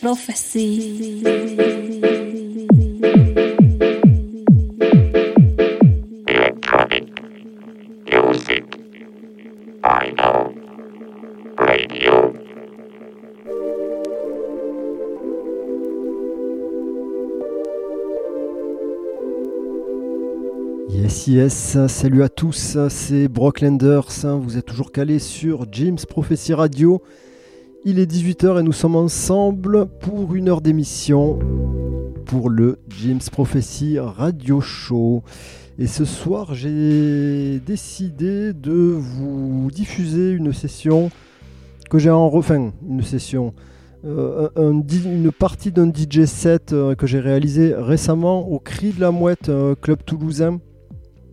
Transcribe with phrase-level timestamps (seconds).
[0.00, 1.22] Prophecy.
[20.88, 24.08] Yes, yes, salut à tous, c'est Brock Lenders,
[24.40, 27.02] vous êtes toujours calés sur James Prophecy Radio.
[27.82, 31.38] Il est 18h et nous sommes ensemble pour une heure d'émission
[32.26, 35.22] pour le James Prophecy Radio Show.
[35.78, 41.10] Et ce soir, j'ai décidé de vous diffuser une session
[41.88, 43.54] que j'ai en refin, une session,
[44.04, 49.10] euh, une partie d'un DJ set euh, que j'ai réalisé récemment au Cri de la
[49.10, 50.60] Mouette, euh, club toulousain,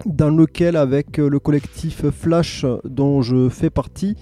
[0.05, 4.16] dans lequel, avec le collectif Flash dont je fais partie,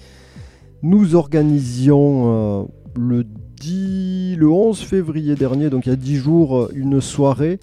[0.84, 2.63] nous organisions euh,
[2.95, 3.25] le,
[3.59, 7.59] 10 le 11 février dernier, donc il y a 10 jours, euh, une soirée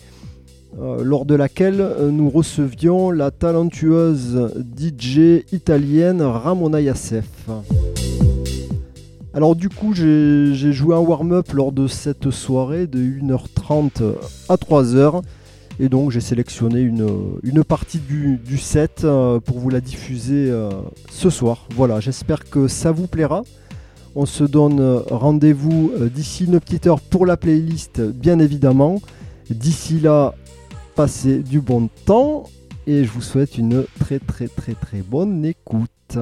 [0.80, 7.48] euh, lors de laquelle nous recevions la talentueuse DJ italienne Ramona Yassef.
[9.34, 14.14] Alors du coup j'ai joué un warm-up lors de cette soirée de 1h30
[14.48, 15.22] à 3h
[15.78, 20.70] et donc j'ai sélectionné une, partie du, du set euh, pour vous la diffuser euh,
[21.10, 21.66] ce soir.
[21.74, 23.42] Voilà, j'espère que ça vous plaira.
[24.14, 29.00] On se donne euh, rendez-vous d'ici une petite heure pour la playlist, bien évidemment.
[29.50, 30.34] D'ici là,
[30.94, 32.44] passez du bon temps
[32.86, 36.18] et je vous souhaite une très très très très bonne écoute.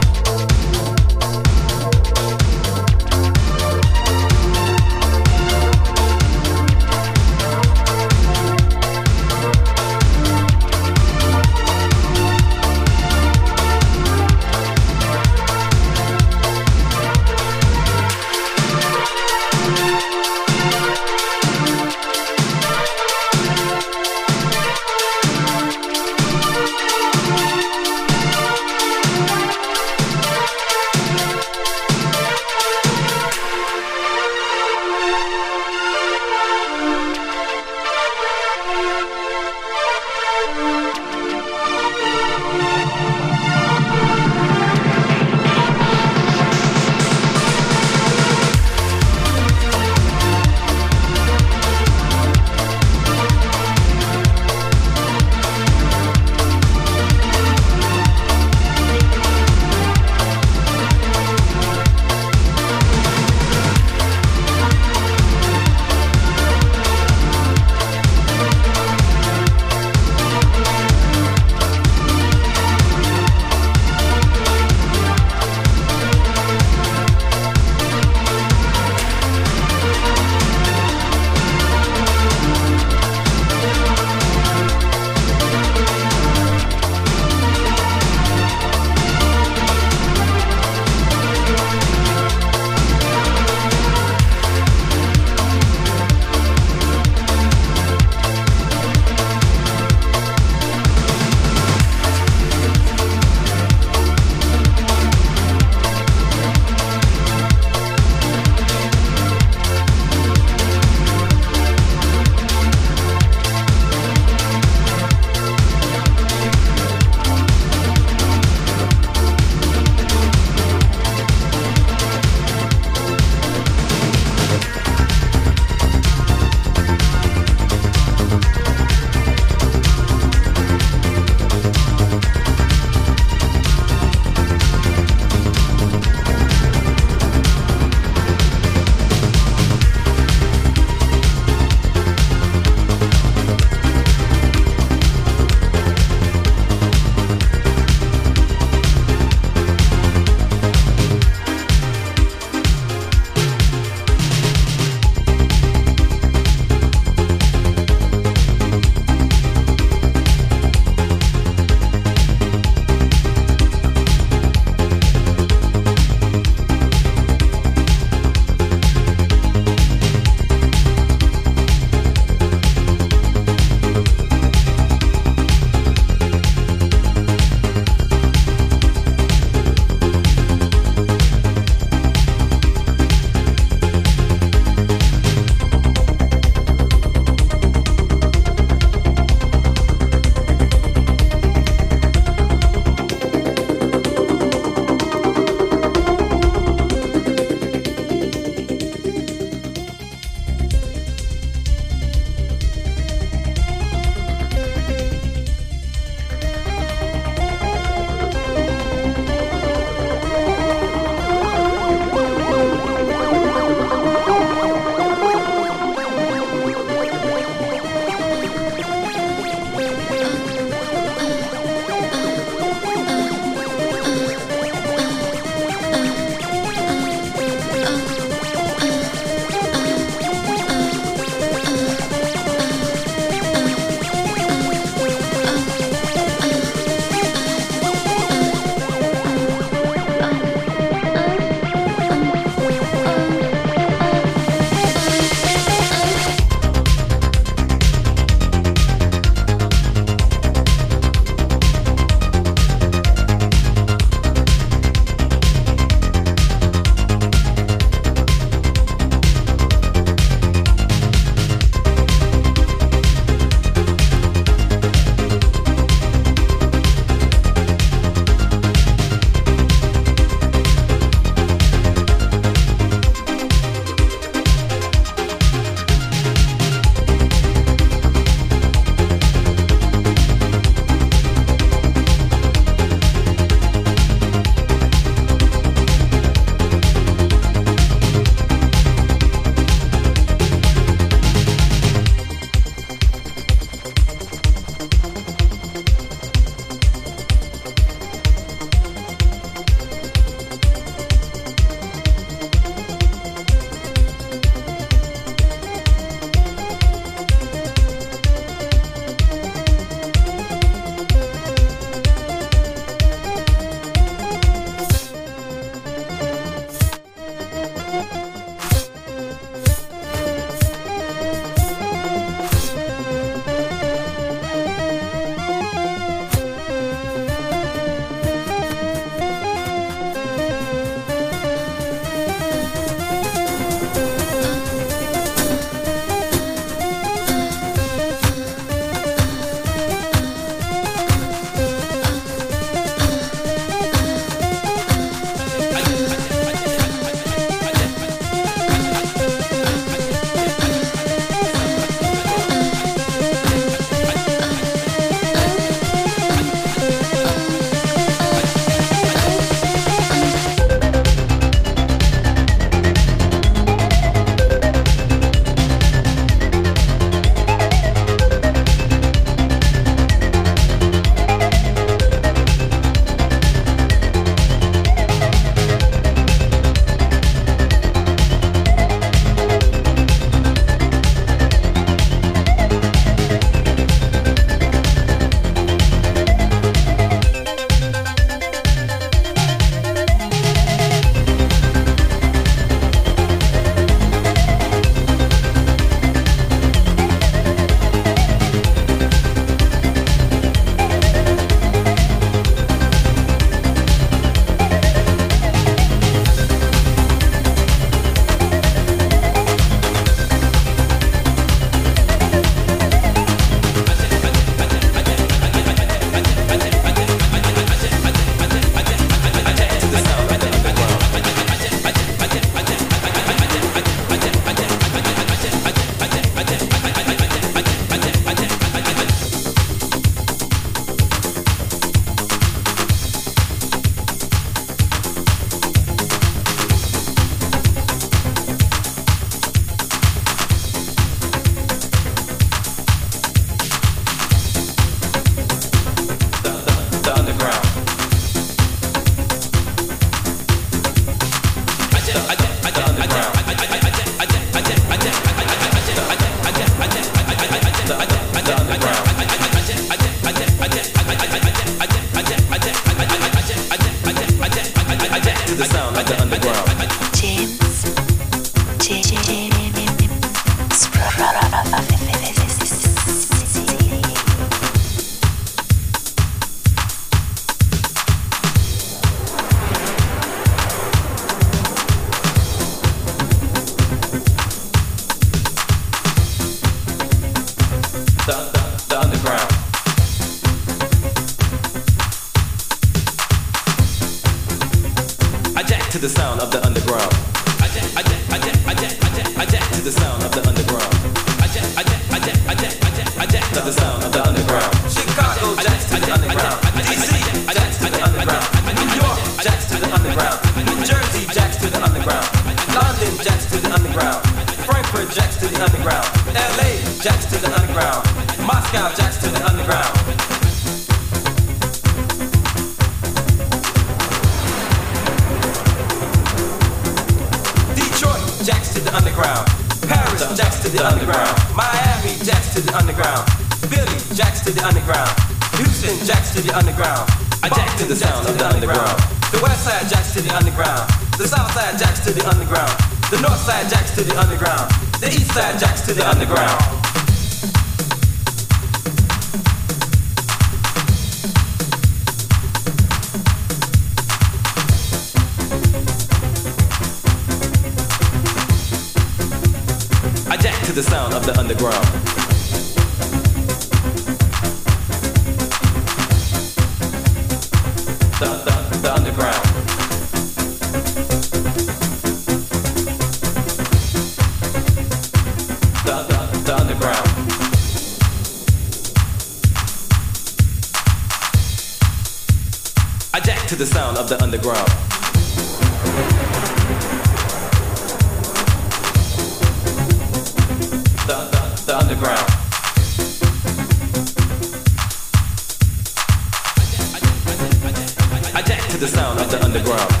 [599.53, 600.00] Underground.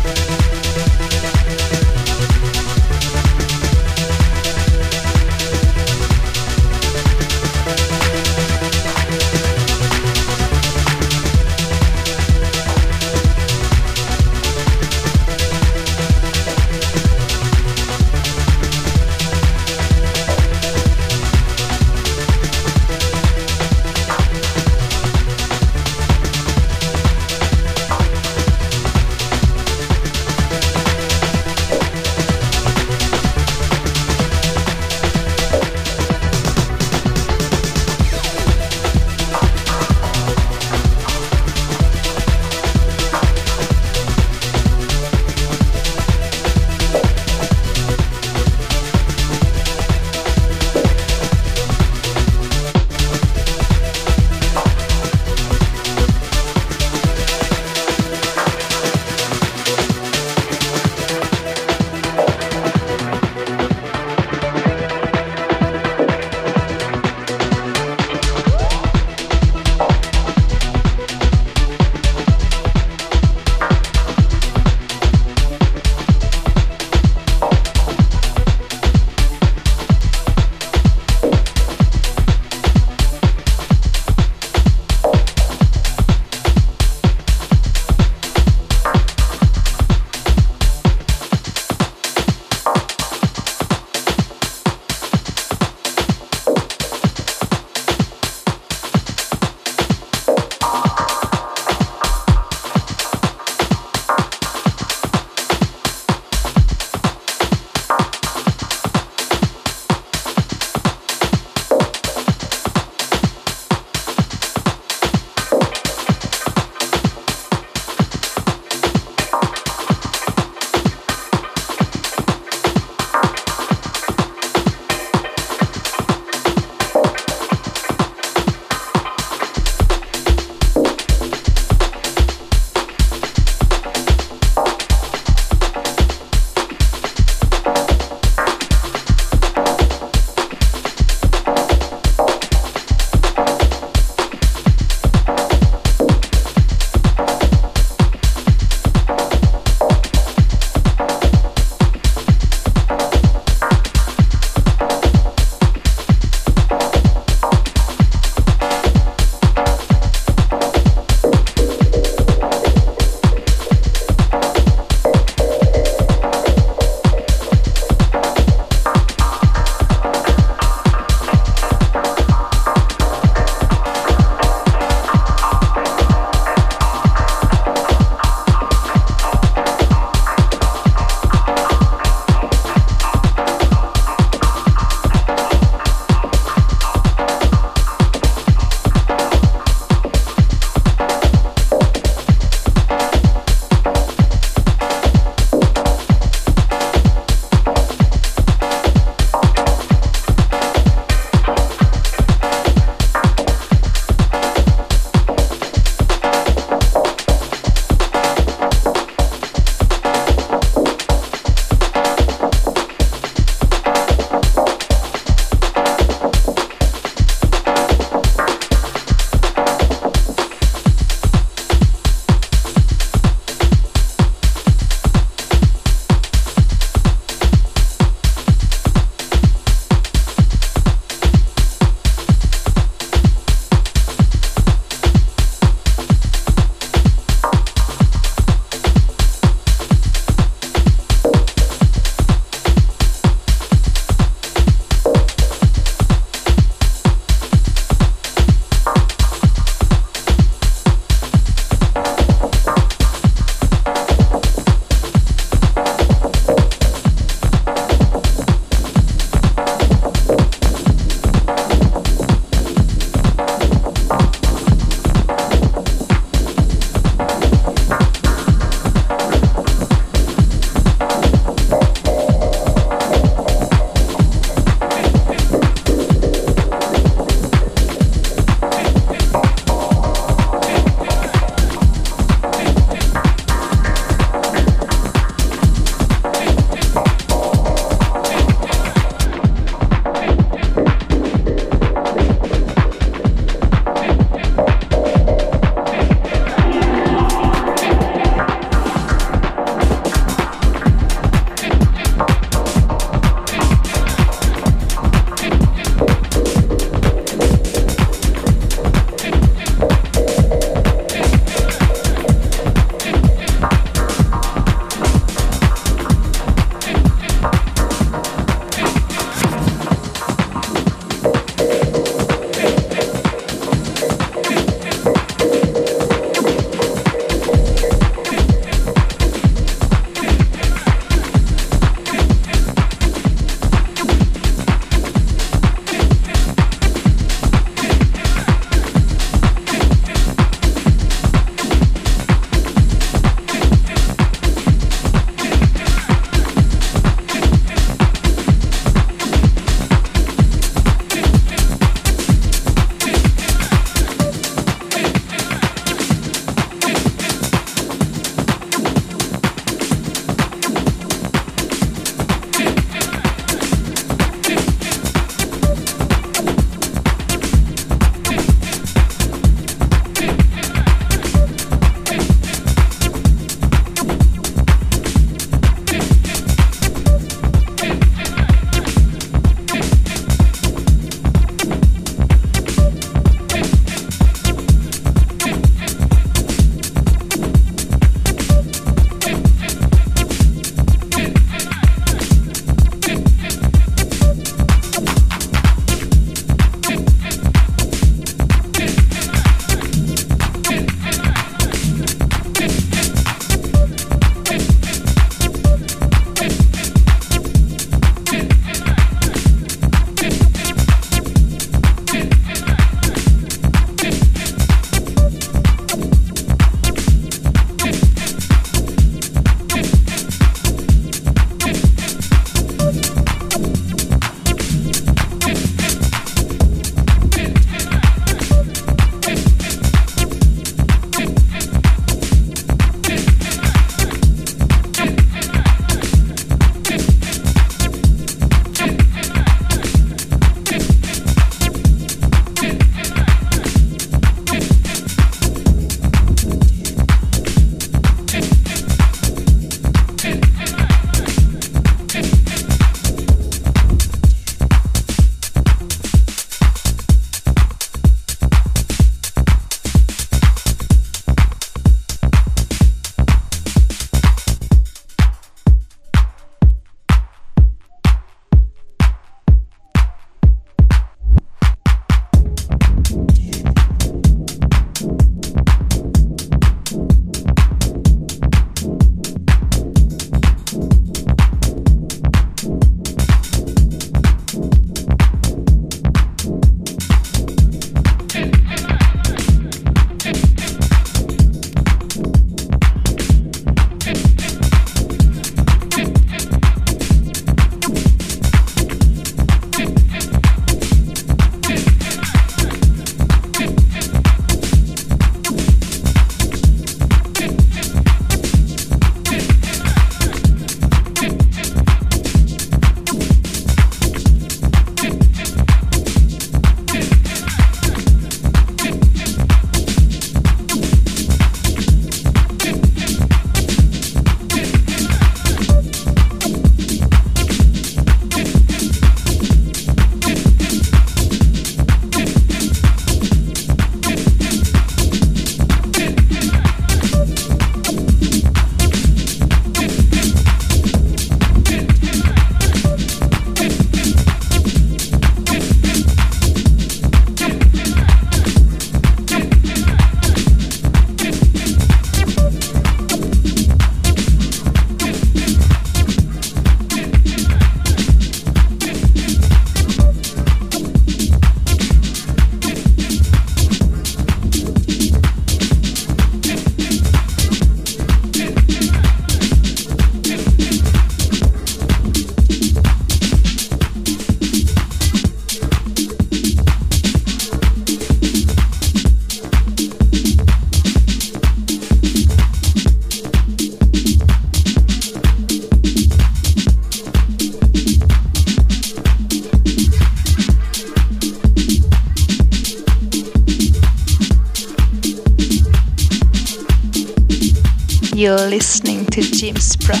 [599.41, 600.00] Listening to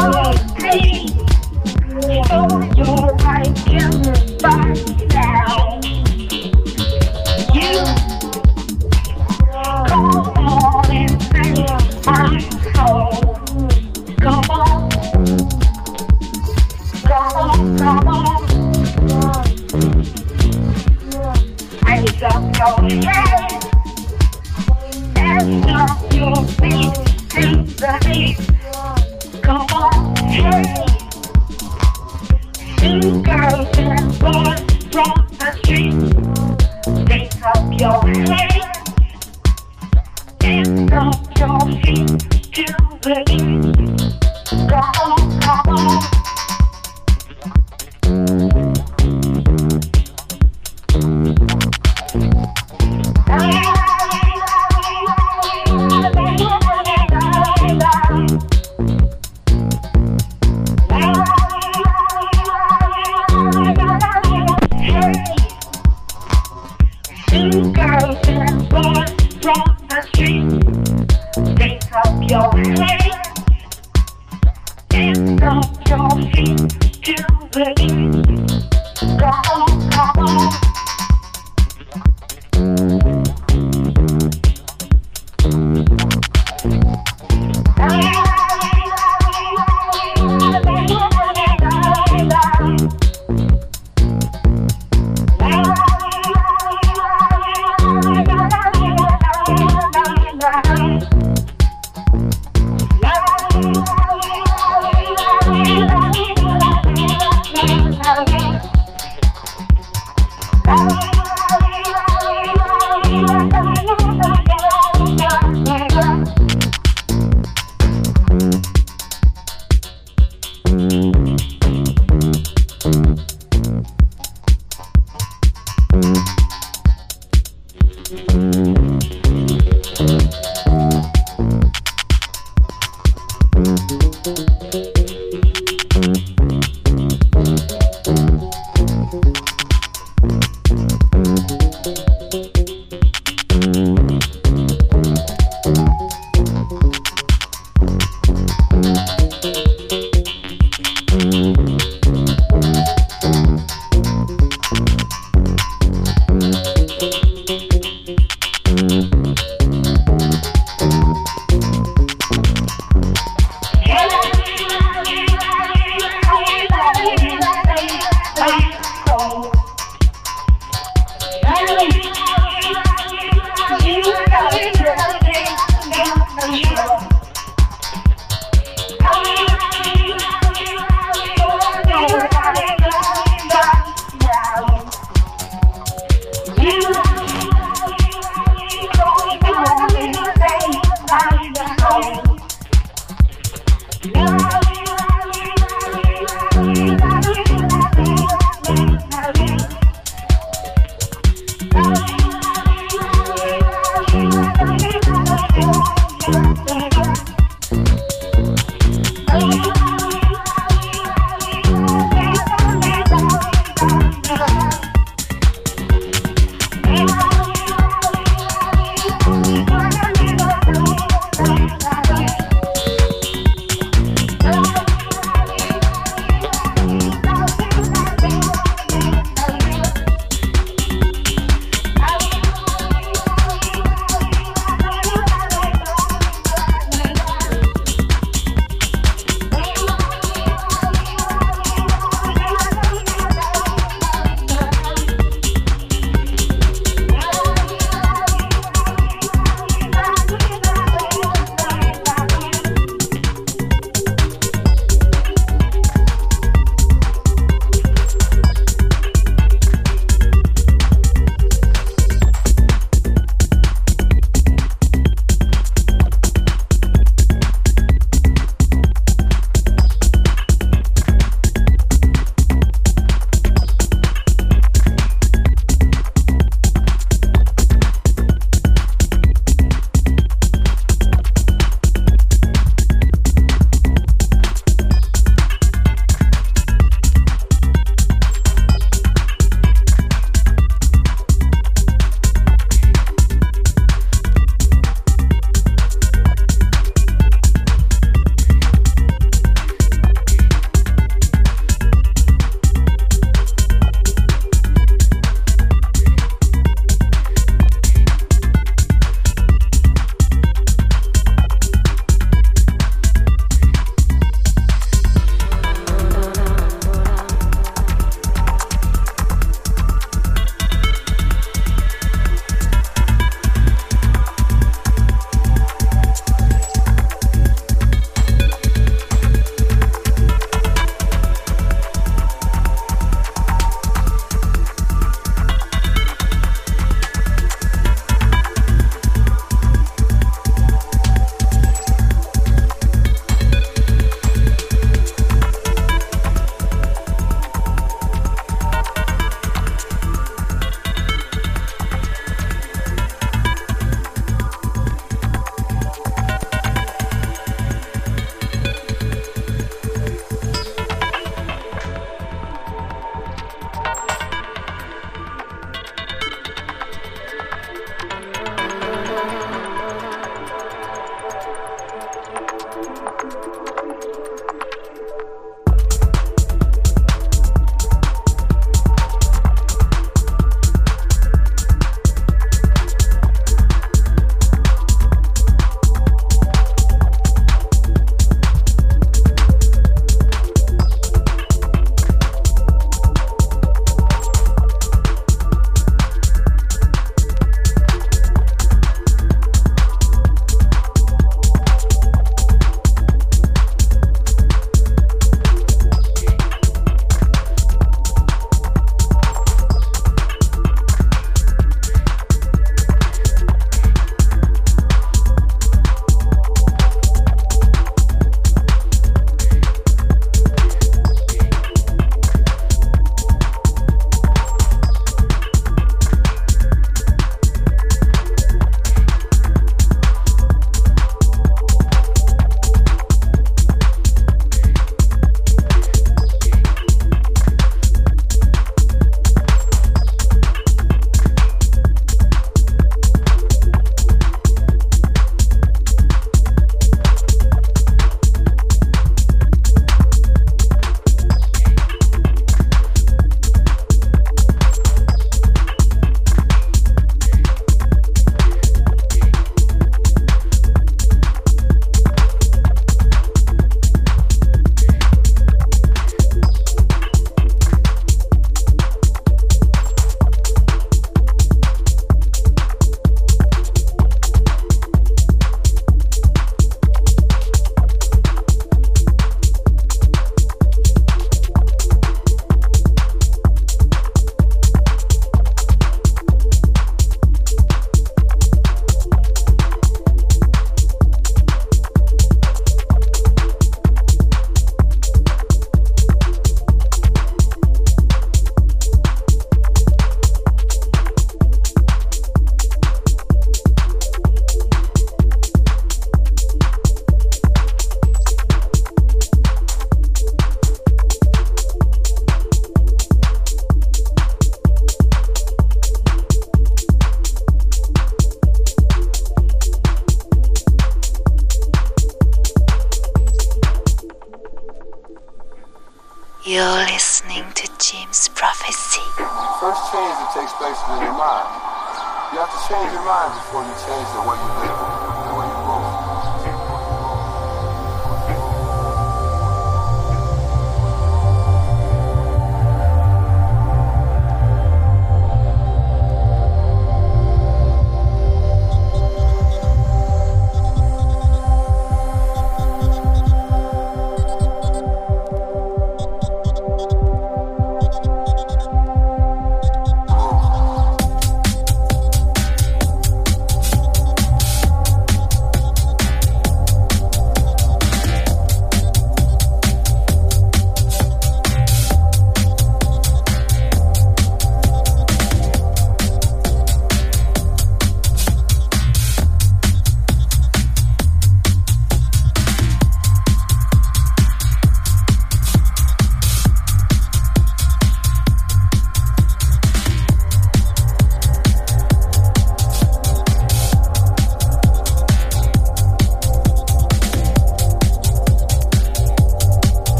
[0.00, 0.49] Vamos.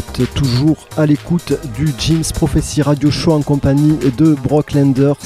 [0.00, 5.16] Toujours à l'écoute du James Prophecy Radio Show en compagnie de Brocklanders.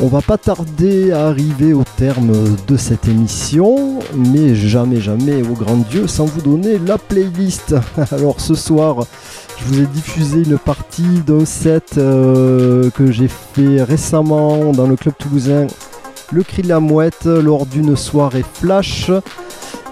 [0.00, 2.32] On va pas tarder à arriver au terme
[2.66, 7.74] de cette émission, mais jamais, jamais, au grand Dieu, sans vous donner la playlist.
[8.12, 9.06] Alors ce soir,
[9.58, 14.96] je vous ai diffusé une partie d'un set euh, que j'ai fait récemment dans le
[14.96, 15.66] club toulousain,
[16.32, 19.10] Le Cri de la Mouette, lors d'une soirée flash.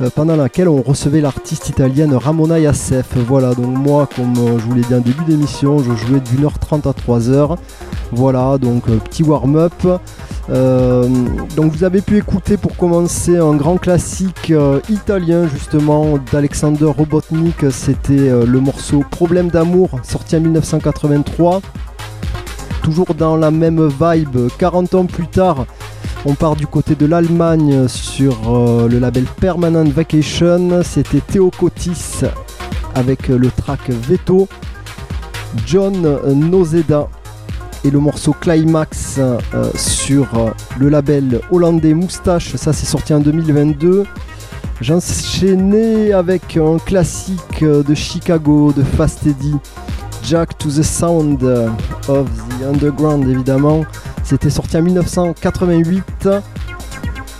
[0.01, 3.17] Euh, pendant laquelle on recevait l'artiste italienne Ramona Yassef.
[3.17, 6.45] Voilà, donc moi, comme euh, je vous l'ai dit en début d'émission, je jouais d'une
[6.45, 7.57] heure 30 à 3 heures.
[8.11, 9.73] Voilà, donc euh, petit warm-up.
[10.49, 14.53] Donc vous avez pu écouter pour commencer un grand classique
[14.91, 21.63] italien justement d'Alexander Robotnik, c'était le morceau Problème d'amour sorti en 1983.
[22.83, 25.65] Toujours dans la même vibe, 40 ans plus tard,
[26.25, 32.23] on part du côté de l'Allemagne sur euh, le label Permanent Vacation, c'était Théo Cotis
[32.95, 34.49] avec euh, le track Veto,
[35.67, 37.09] John Nozeda
[37.85, 39.39] et le morceau Climax euh,
[39.77, 44.05] sur euh, le label hollandais Moustache, ça c'est sorti en 2022.
[44.81, 49.57] J'enchaînais avec un classique euh, de Chicago de Fast Eddie,
[50.23, 51.43] Jack to the Sound
[52.09, 52.27] of
[52.59, 53.85] the Underground évidemment.
[54.25, 56.29] C'était sorti en 1988.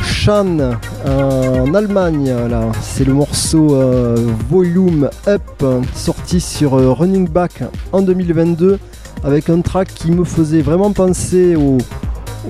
[0.03, 0.59] Shan
[1.07, 4.17] en Allemagne, là, c'est le morceau euh,
[4.49, 5.65] Volume Up
[5.95, 7.63] sorti sur euh, Running Back
[7.93, 8.79] en 2022
[9.25, 11.79] avec un track qui me faisait vraiment penser au,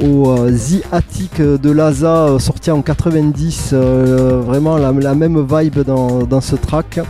[0.02, 6.24] au euh, The Attic de Laza sorti en 90, euh, vraiment la, même vibe dans,
[6.24, 7.00] dans ce track.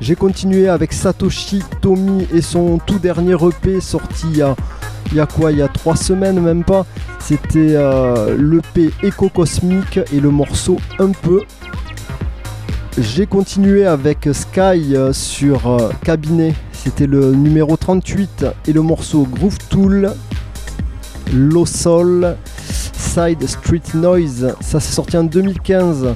[0.00, 4.54] J'ai continué avec Satoshi Tomi et son tout dernier EP sorti il y a,
[5.10, 6.86] il y a quoi Il y a trois semaines même pas.
[7.20, 11.40] C'était euh, l'EP Echo Cosmic et le morceau Un peu.
[12.96, 16.54] J'ai continué avec Sky euh, sur euh, Cabinet.
[16.72, 20.12] C'était le numéro 38 et le morceau Groove Tool.
[21.32, 22.36] Low Soul.
[22.62, 24.54] Side Street Noise.
[24.60, 26.14] Ça c'est sorti en 2015.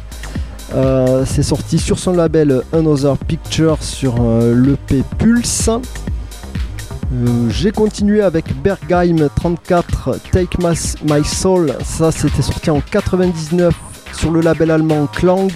[0.75, 5.71] Euh, c'est sorti sur son label Another Picture sur l'EP Pulse.
[7.13, 11.73] Euh, J'ai continué avec Bergheim 34 Take My, Soul.
[11.83, 13.75] Ça c'était sorti en 99
[14.13, 15.51] sur le label allemand Klang.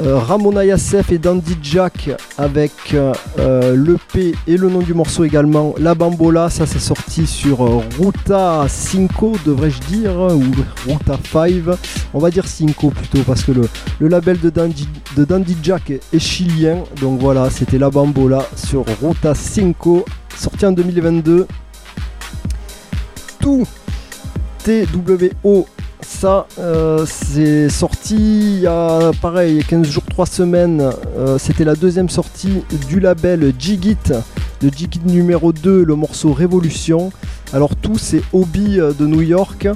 [0.00, 5.24] Euh, Ramona Yassef et Dandy Jack avec euh, euh, l'EP et le nom du morceau
[5.24, 5.74] également.
[5.78, 7.58] La Bambola, ça c'est sorti sur
[7.98, 9.10] Ruta 5
[9.44, 10.44] devrais-je dire ou
[10.86, 11.76] Ruta 5
[12.14, 13.68] on va dire 5 plutôt parce que le,
[13.98, 16.84] le label de Dandy, de Dandy Jack est, est chilien.
[17.00, 19.74] Donc voilà c'était La Bambola sur Ruta 5
[20.36, 21.46] sorti en 2022
[23.40, 23.66] tout
[24.62, 25.66] TWO
[26.00, 30.90] ça, euh, c'est sorti il y a pareil 15 jours, 3 semaines.
[31.16, 33.96] Euh, C'était la deuxième sortie du label Jigit,
[34.62, 37.10] le Jigit numéro 2, le morceau Révolution.
[37.52, 39.68] Alors tout c'est Hobby euh, de New York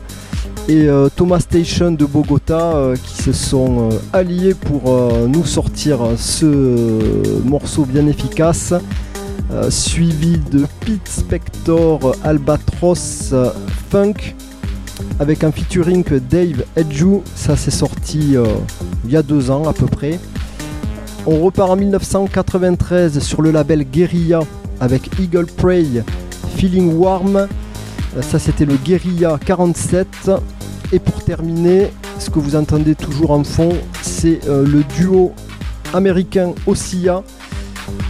[0.68, 4.97] et Thomas Station de Bogota qui se sont alliés pour
[5.27, 8.73] nous sortir ce morceau bien efficace.
[9.70, 13.35] Suivi de Pete Spector, Albatros,
[13.91, 14.14] Funk
[15.18, 18.44] avec un featuring Dave Edju, ça c'est sorti euh,
[19.05, 20.18] il y a deux ans à peu près.
[21.26, 24.40] On repart en 1993 sur le label Guerilla
[24.80, 25.86] avec Eagle Prey,
[26.57, 27.46] Feeling Warm,
[28.20, 30.30] ça c'était le Guerilla 47.
[30.92, 33.72] Et pour terminer, ce que vous entendez toujours en fond,
[34.03, 35.32] c'est euh, le duo
[35.94, 37.22] américain Ossia,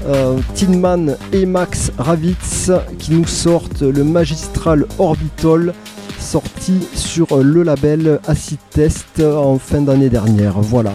[0.07, 5.75] euh, Tinman et Max Ravitz qui nous sortent le magistral Orbital
[6.23, 10.61] sorti sur le label Acid Test en fin d'année dernière.
[10.61, 10.93] Voilà.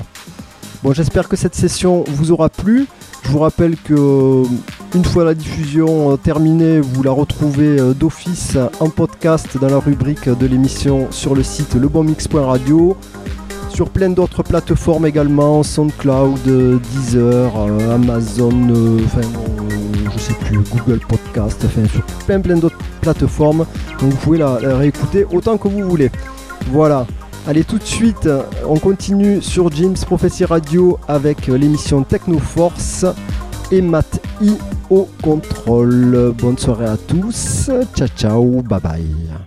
[0.84, 2.88] Bon, j'espère que cette session vous aura plu.
[3.24, 4.44] Je vous rappelle que euh,
[4.96, 9.80] une fois la diffusion euh, terminée, vous la retrouvez euh, d'office en podcast dans la
[9.80, 12.96] rubrique de l'émission sur le site lebonmix.radio.
[13.70, 20.34] Sur plein d'autres plateformes également, SoundCloud, euh, Deezer, euh, Amazon, euh, enfin euh, je sais
[20.34, 23.66] plus, Google Podcast, enfin sur plein plein d'autres plateformes.
[24.00, 26.12] Donc vous pouvez la, réécouter autant que vous voulez.
[26.72, 27.06] Voilà.
[27.48, 28.28] Allez tout de suite,
[28.68, 33.06] on continue sur James Prophecy Radio avec l'émission Techno Force
[33.72, 34.52] et Matt I
[34.90, 36.34] au contrôle.
[36.38, 37.70] Bonne soirée à tous.
[37.96, 39.47] Ciao ciao, bye bye.